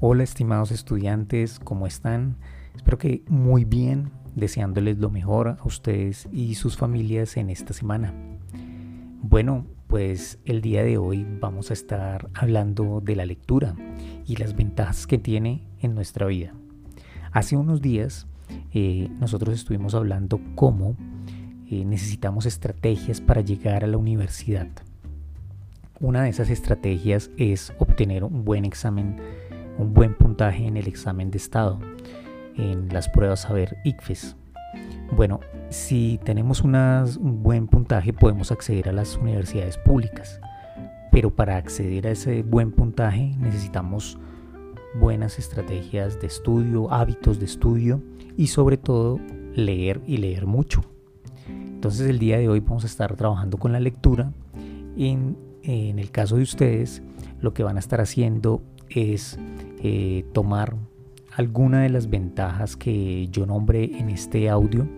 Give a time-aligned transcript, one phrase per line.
[0.00, 2.36] Hola estimados estudiantes, ¿cómo están?
[2.76, 8.14] Espero que muy bien, deseándoles lo mejor a ustedes y sus familias en esta semana.
[9.22, 13.74] Bueno, pues el día de hoy vamos a estar hablando de la lectura
[14.24, 16.54] y las ventajas que tiene en nuestra vida.
[17.32, 18.28] Hace unos días
[18.72, 20.94] eh, nosotros estuvimos hablando cómo
[21.68, 24.68] eh, necesitamos estrategias para llegar a la universidad.
[25.98, 29.16] Una de esas estrategias es obtener un buen examen,
[29.78, 31.78] un buen puntaje en el examen de estado,
[32.56, 34.36] en las pruebas a ver ICFES.
[35.16, 40.40] Bueno, si tenemos un buen puntaje podemos acceder a las universidades públicas,
[41.10, 44.18] pero para acceder a ese buen puntaje necesitamos
[44.94, 48.02] buenas estrategias de estudio, hábitos de estudio
[48.36, 49.18] y sobre todo
[49.54, 50.82] leer y leer mucho.
[51.48, 54.32] Entonces el día de hoy vamos a estar trabajando con la lectura
[54.96, 57.02] en en el caso de ustedes,
[57.40, 59.38] lo que van a estar haciendo es
[59.82, 60.76] eh, tomar
[61.36, 64.88] alguna de las ventajas que yo nombré en este audio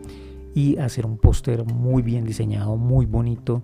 [0.55, 3.62] y hacer un póster muy bien diseñado, muy bonito,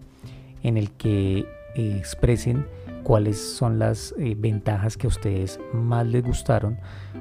[0.62, 2.66] en el que eh, expresen
[3.02, 6.78] cuáles son las eh, ventajas que a ustedes más les gustaron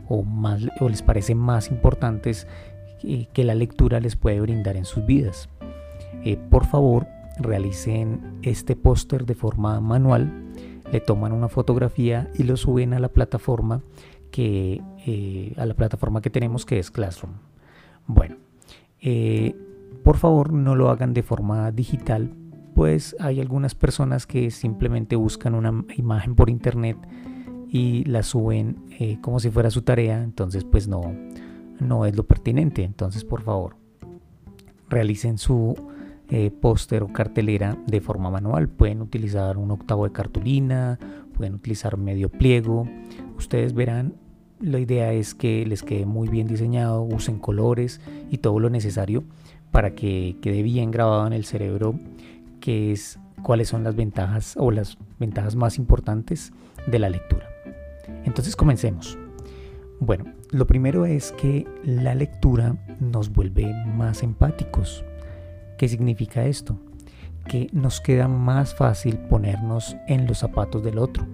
[0.09, 2.47] o, más, o les parecen más importantes
[3.34, 5.47] que la lectura les puede brindar en sus vidas.
[6.50, 7.06] por favor,
[7.38, 10.31] realicen este póster de forma manual,
[10.96, 13.82] le toman una fotografía y lo suben a la plataforma
[14.32, 17.34] que, eh, a la plataforma que tenemos que es Classroom.
[18.08, 18.38] Bueno,
[19.02, 19.54] eh,
[20.06, 22.34] por favor no lo hagan de forma digital,
[22.76, 26.98] pues hay algunas personas que simplemente buscan una imagen por internet
[27.70, 31.14] y la suben eh, como si fuera su tarea, entonces pues no,
[31.82, 32.84] no es lo pertinente.
[32.84, 33.76] Entonces por favor
[34.88, 35.76] realicen su
[36.30, 38.70] eh, póster o cartelera de forma manual.
[38.70, 41.00] Pueden utilizar un octavo de cartulina,
[41.36, 42.88] pueden utilizar medio pliego.
[43.38, 44.16] Ustedes verán,
[44.59, 49.24] la idea es que les quede muy bien diseñado, usen colores y todo lo necesario
[49.72, 52.00] para que quede bien grabado en el cerebro
[52.59, 56.52] que es cuáles son las ventajas o las ventajas más importantes
[56.88, 57.47] de la lectura.
[58.24, 59.18] Entonces comencemos.
[60.00, 65.03] Bueno, lo primero es que la lectura nos vuelve más empáticos.
[65.78, 66.80] ¿Qué significa esto?
[67.47, 71.25] Que nos queda más fácil ponernos en los zapatos del otro.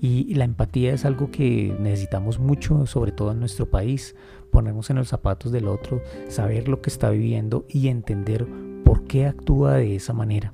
[0.00, 4.14] Y la empatía es algo que necesitamos mucho, sobre todo en nuestro país,
[4.50, 8.46] ponernos en los zapatos del otro, saber lo que está viviendo y entender
[8.84, 10.52] por qué actúa de esa manera.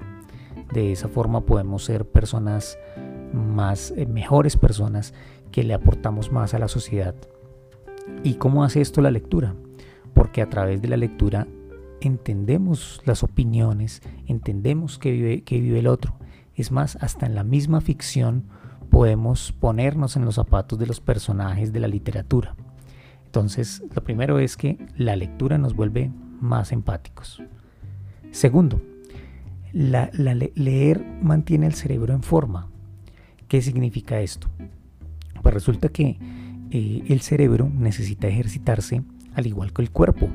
[0.72, 2.78] De esa forma podemos ser personas
[3.32, 5.14] más, eh, mejores personas
[5.50, 7.16] que le aportamos más a la sociedad.
[8.22, 9.54] ¿Y cómo hace esto la lectura?
[10.14, 11.48] Porque a través de la lectura
[12.00, 16.14] entendemos las opiniones, entendemos que vive, que vive el otro.
[16.54, 18.44] Es más, hasta en la misma ficción
[18.90, 22.54] podemos ponernos en los zapatos de los personajes de la literatura.
[23.26, 26.10] Entonces, lo primero es que la lectura nos vuelve
[26.40, 27.42] más empáticos.
[28.32, 28.82] Segundo,
[29.72, 32.68] la, leer mantiene el cerebro en forma.
[33.46, 34.48] ¿Qué significa esto?
[35.42, 36.18] Pues resulta que
[36.70, 39.02] eh, el cerebro necesita ejercitarse
[39.34, 40.28] al igual que el cuerpo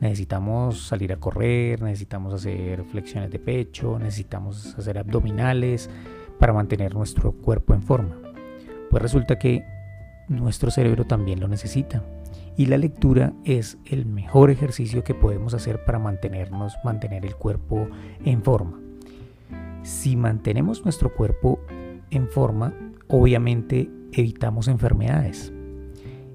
[0.00, 5.88] necesitamos salir a correr, necesitamos hacer flexiones de pecho, necesitamos hacer abdominales
[6.38, 8.16] para mantener nuestro cuerpo en forma.
[8.90, 9.64] Pues resulta que
[10.28, 12.02] nuestro cerebro también lo necesita
[12.56, 17.88] y la lectura es el mejor ejercicio que podemos hacer para mantenernos, mantener el cuerpo
[18.24, 18.80] en forma.
[19.82, 21.60] Si mantenemos nuestro cuerpo
[22.10, 22.74] en forma,
[23.08, 25.52] obviamente evitamos enfermedades.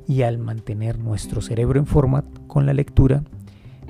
[0.08, 3.24] Y al mantener nuestro cerebro en forma con la lectura,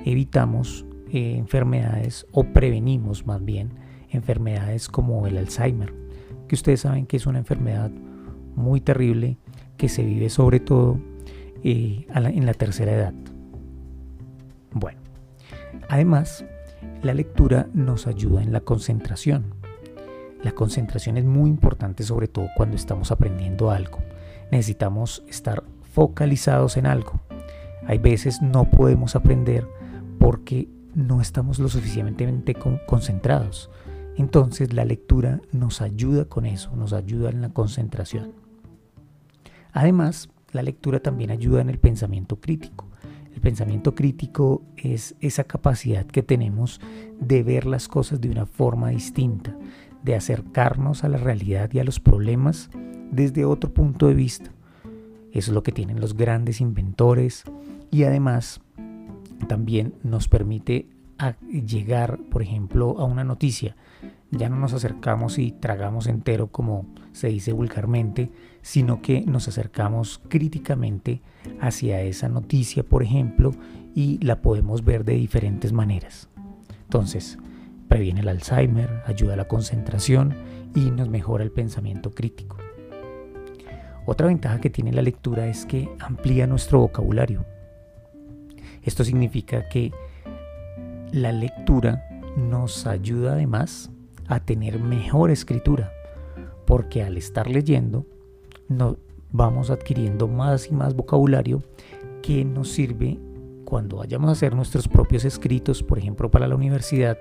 [0.06, 3.72] evitamos eh, enfermedades o prevenimos más bien
[4.10, 5.92] enfermedades como el Alzheimer,
[6.48, 7.90] que ustedes saben que es una enfermedad
[8.54, 9.36] muy terrible
[9.76, 10.98] que se vive sobre todo
[11.62, 13.14] eh, en la tercera edad.
[14.72, 15.00] Bueno,
[15.88, 16.44] además,
[17.02, 19.54] la lectura nos ayuda en la concentración.
[20.42, 23.98] La concentración es muy importante sobre todo cuando estamos aprendiendo algo.
[24.52, 27.20] Necesitamos estar focalizados en algo.
[27.86, 29.66] Hay veces no podemos aprender
[30.26, 32.56] porque no estamos lo suficientemente
[32.88, 33.70] concentrados.
[34.16, 38.32] Entonces la lectura nos ayuda con eso, nos ayuda en la concentración.
[39.72, 42.88] Además, la lectura también ayuda en el pensamiento crítico.
[43.36, 46.80] El pensamiento crítico es esa capacidad que tenemos
[47.20, 49.56] de ver las cosas de una forma distinta,
[50.02, 52.68] de acercarnos a la realidad y a los problemas
[53.12, 54.50] desde otro punto de vista.
[55.30, 57.44] Eso es lo que tienen los grandes inventores
[57.92, 58.60] y además
[59.48, 60.88] también nos permite
[61.50, 63.76] llegar, por ejemplo, a una noticia
[64.30, 68.30] ya no nos acercamos y tragamos entero como se dice vulgarmente,
[68.62, 71.22] sino que nos acercamos críticamente
[71.60, 73.52] hacia esa noticia, por ejemplo,
[73.94, 76.28] y la podemos ver de diferentes maneras.
[76.84, 77.38] Entonces,
[77.88, 80.34] previene el Alzheimer, ayuda a la concentración
[80.74, 82.56] y nos mejora el pensamiento crítico.
[84.04, 87.44] Otra ventaja que tiene la lectura es que amplía nuestro vocabulario.
[88.86, 89.92] Esto significa que
[91.12, 93.90] la lectura nos ayuda además
[94.28, 95.92] a tener mejor escritura,
[96.66, 98.06] porque al estar leyendo
[98.68, 98.96] nos
[99.32, 101.62] vamos adquiriendo más y más vocabulario
[102.22, 103.18] que nos sirve
[103.64, 107.18] cuando vayamos a hacer nuestros propios escritos, por ejemplo para la universidad,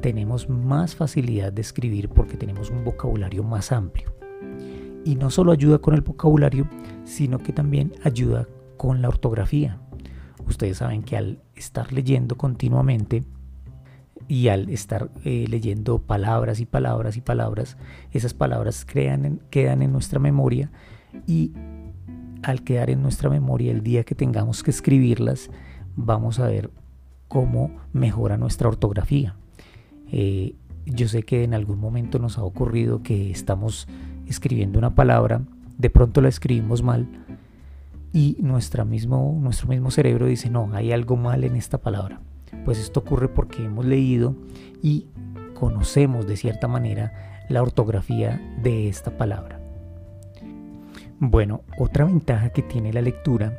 [0.00, 4.14] tenemos más facilidad de escribir porque tenemos un vocabulario más amplio.
[5.04, 6.68] Y no solo ayuda con el vocabulario,
[7.04, 8.46] sino que también ayuda
[8.76, 9.80] con la ortografía.
[10.46, 13.24] Ustedes saben que al estar leyendo continuamente
[14.28, 17.76] y al estar eh, leyendo palabras y palabras y palabras,
[18.12, 20.70] esas palabras crean quedan en nuestra memoria
[21.26, 21.52] y
[22.42, 25.50] al quedar en nuestra memoria el día que tengamos que escribirlas,
[25.96, 26.70] vamos a ver
[27.28, 29.34] cómo mejora nuestra ortografía.
[30.12, 30.54] Eh,
[30.86, 33.88] yo sé que en algún momento nos ha ocurrido que estamos
[34.26, 35.42] escribiendo una palabra,
[35.76, 37.08] de pronto la escribimos mal
[38.12, 38.38] y
[38.86, 42.20] mismo, nuestro mismo cerebro dice, no, hay algo mal en esta palabra.
[42.64, 44.34] Pues esto ocurre porque hemos leído
[44.82, 45.06] y
[45.54, 49.60] conocemos de cierta manera la ortografía de esta palabra.
[51.18, 53.56] Bueno, otra ventaja que tiene la lectura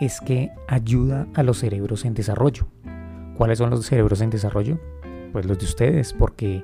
[0.00, 2.66] es que ayuda a los cerebros en desarrollo.
[3.36, 4.78] ¿Cuáles son los cerebros en desarrollo?
[5.32, 6.62] Pues los de ustedes, porque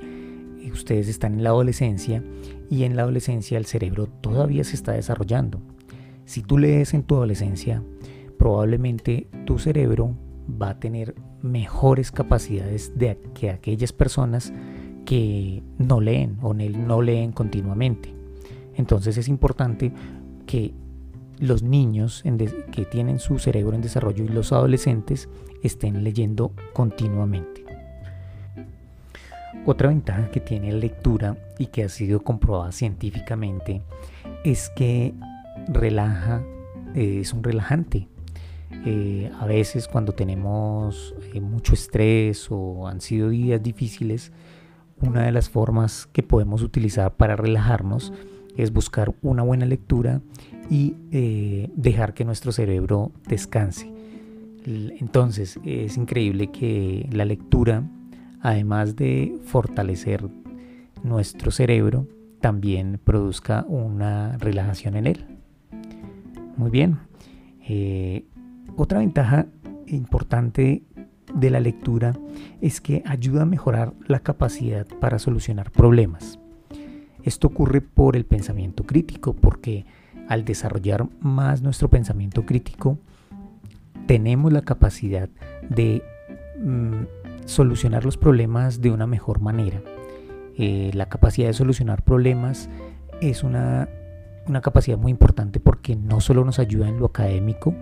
[0.72, 2.22] ustedes están en la adolescencia
[2.70, 5.60] y en la adolescencia el cerebro todavía se está desarrollando.
[6.24, 7.82] Si tú lees en tu adolescencia,
[8.38, 10.16] probablemente tu cerebro
[10.60, 14.52] va a tener mejores capacidades de que aquellas personas
[15.04, 18.14] que no leen o no leen continuamente.
[18.76, 19.92] Entonces es importante
[20.46, 20.74] que
[21.38, 22.22] los niños
[22.70, 25.28] que tienen su cerebro en desarrollo y los adolescentes
[25.62, 27.64] estén leyendo continuamente.
[29.66, 33.82] Otra ventaja que tiene la lectura y que ha sido comprobada científicamente
[34.44, 35.14] es que
[35.68, 36.42] relaja,
[36.94, 38.08] eh, es un relajante.
[38.84, 44.32] Eh, a veces cuando tenemos eh, mucho estrés o han sido días difíciles,
[45.00, 48.12] una de las formas que podemos utilizar para relajarnos
[48.56, 50.20] es buscar una buena lectura
[50.70, 50.94] y
[51.74, 53.92] dejar que nuestro cerebro descanse.
[54.64, 57.82] Entonces es increíble que la lectura
[58.42, 60.28] además de fortalecer
[61.02, 62.06] nuestro cerebro,
[62.40, 65.31] también produzca una relajación en él.
[66.62, 67.00] Muy bien.
[67.68, 68.24] Eh,
[68.76, 69.46] otra ventaja
[69.88, 70.84] importante
[71.34, 72.12] de la lectura
[72.60, 76.38] es que ayuda a mejorar la capacidad para solucionar problemas.
[77.24, 79.86] Esto ocurre por el pensamiento crítico, porque
[80.28, 82.96] al desarrollar más nuestro pensamiento crítico,
[84.06, 85.28] tenemos la capacidad
[85.68, 86.04] de
[86.62, 89.82] mm, solucionar los problemas de una mejor manera.
[90.56, 92.70] Eh, la capacidad de solucionar problemas
[93.20, 93.88] es una,
[94.46, 97.74] una capacidad muy importante porque no solo nos ayuda en lo académico,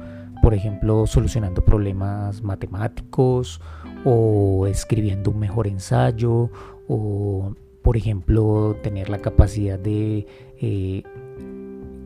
[0.42, 3.60] por ejemplo, solucionando problemas matemáticos
[4.04, 6.50] o escribiendo un mejor ensayo
[6.88, 10.26] o, por ejemplo, tener la capacidad de
[10.60, 11.02] eh,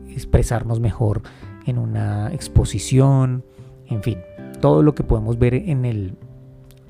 [0.09, 1.21] expresarnos mejor
[1.65, 3.43] en una exposición,
[3.87, 4.19] en fin,
[4.61, 6.17] todo lo que podemos ver en el,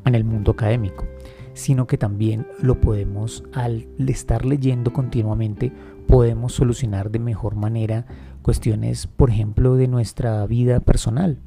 [0.06, 1.06] en el mundo académico,
[1.54, 5.72] sino que también lo podemos, al estar leyendo continuamente,
[6.08, 8.06] podemos solucionar de mejor manera
[8.42, 11.40] cuestiones, por ejemplo, de nuestra vida personal,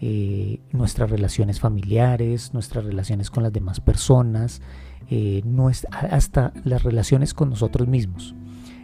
[0.00, 4.60] eh, nuestras relaciones familiares, nuestras relaciones con las demás personas,
[5.08, 5.42] eh,
[6.10, 8.34] hasta las relaciones con nosotros mismos.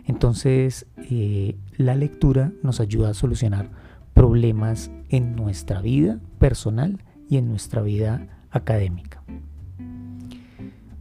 [0.06, 3.70] Entonces, eh, la lectura nos ayuda a solucionar
[4.14, 9.22] problemas en nuestra vida personal y en nuestra vida académica.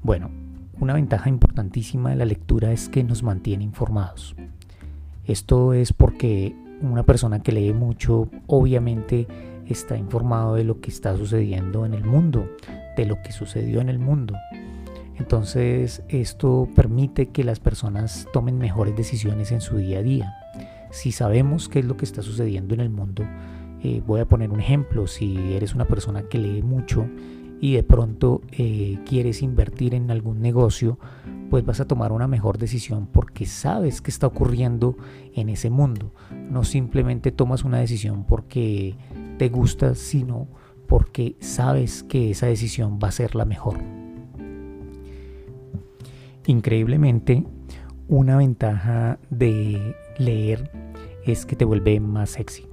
[0.03, 0.29] Bueno,
[0.81, 4.35] una ventaja importantísima de la lectura es que nos mantiene informados.
[5.25, 9.27] Esto es porque una persona que lee mucho obviamente
[9.67, 12.49] está informado de lo que está sucediendo en el mundo,
[12.97, 14.35] de lo que sucedió en el mundo.
[15.17, 20.33] Entonces esto permite que las personas tomen mejores decisiones en su día a día.
[20.89, 23.23] Si sabemos qué es lo que está sucediendo en el mundo,
[23.83, 27.07] eh, voy a poner un ejemplo, si eres una persona que lee mucho
[27.61, 30.97] y de pronto eh, quieres invertir en algún negocio,
[31.51, 34.97] pues vas a tomar una mejor decisión porque sabes qué está ocurriendo
[35.35, 36.11] en ese mundo.
[36.49, 38.95] No simplemente tomas una decisión porque
[39.37, 40.47] te gusta, sino
[40.87, 43.77] porque sabes que esa decisión va a ser la mejor.
[46.47, 47.45] Increíblemente,
[48.07, 50.71] una ventaja de leer
[51.27, 52.65] es que te vuelve más sexy.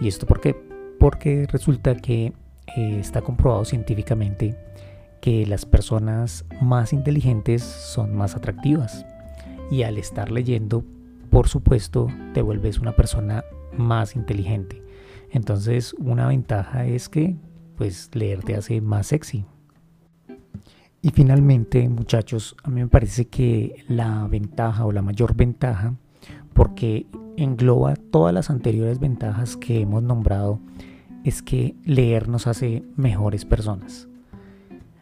[0.00, 0.56] ¿Y esto por qué?
[0.98, 2.32] Porque resulta que
[2.76, 4.56] eh, está comprobado científicamente
[5.20, 9.04] que las personas más inteligentes son más atractivas.
[9.70, 10.84] Y al estar leyendo,
[11.30, 13.44] por supuesto, te vuelves una persona
[13.76, 14.82] más inteligente.
[15.30, 17.36] Entonces, una ventaja es que
[17.76, 19.46] pues leer te hace más sexy.
[21.02, 25.94] Y finalmente, muchachos, a mí me parece que la ventaja o la mayor ventaja,
[26.52, 27.06] porque
[27.38, 30.60] engloba todas las anteriores ventajas que hemos nombrado,
[31.24, 34.08] es que leer nos hace mejores personas.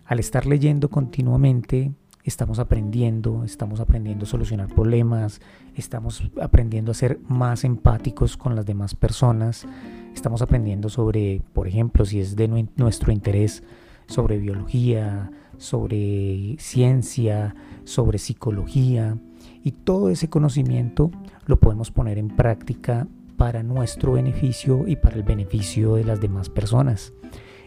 [0.04, 1.92] Al estar leyendo continuamente,
[2.24, 5.40] estamos aprendiendo, estamos aprendiendo a solucionar problemas,
[5.74, 9.66] estamos aprendiendo a ser más empáticos con las demás personas,
[10.14, 13.62] estamos aprendiendo sobre, por ejemplo, si es de nuestro interés,
[14.06, 19.18] sobre biología, sobre ciencia, sobre psicología
[19.62, 21.10] y todo ese conocimiento
[21.46, 23.06] lo podemos poner en práctica
[23.38, 27.14] para nuestro beneficio y para el beneficio de las demás personas.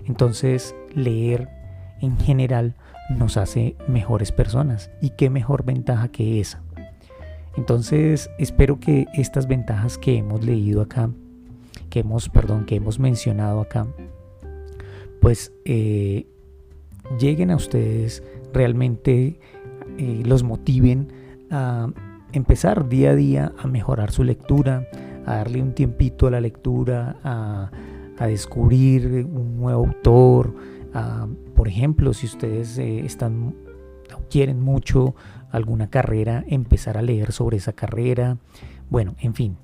[0.06, 1.50] Entonces, leer
[2.02, 2.76] en general
[3.10, 6.62] nos hace mejores personas y qué mejor ventaja que esa.
[7.58, 11.10] Entonces, espero que estas ventajas que hemos leído acá,
[11.90, 13.88] que hemos, perdón, que hemos mencionado acá,
[15.22, 16.28] pues eh,
[17.20, 18.24] lleguen a ustedes,
[18.54, 19.40] realmente
[19.98, 21.12] eh, los motiven
[21.50, 21.90] a
[22.34, 24.88] empezar día a día a mejorar su lectura,
[25.26, 27.72] a darle un tiempito a la lectura, a,
[28.28, 30.54] descubrir un nuevo autor.
[31.56, 33.56] por ejemplo, si ustedes eh, están
[34.30, 35.16] quieren mucho
[35.52, 38.38] alguna carrera, empezar a leer sobre esa carrera.
[38.90, 39.58] Bueno, en fin,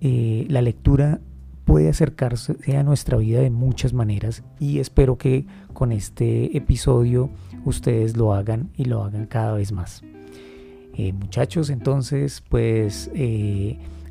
[0.00, 1.20] eh, la lectura
[1.64, 7.30] puede acercarse a nuestra vida de muchas maneras y espero que con este episodio
[7.64, 10.02] ustedes lo hagan y lo hagan cada vez más.
[10.96, 13.10] Eh, muchachos, entonces pues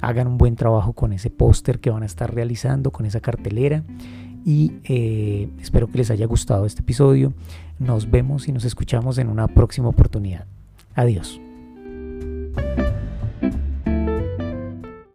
[0.03, 3.83] hagan un buen trabajo con ese póster que van a estar realizando, con esa cartelera
[4.45, 7.33] y eh, espero que les haya gustado este episodio.
[7.79, 10.45] Nos vemos y nos escuchamos en una próxima oportunidad.
[10.95, 11.42] Adiós.